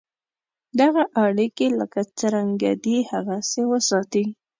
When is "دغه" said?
0.79-1.03